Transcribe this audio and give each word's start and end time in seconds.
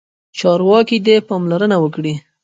چارواکي 0.39 0.97
دې 1.05 1.15
پاملرنه 1.27 1.77
وکړي. 1.79 2.13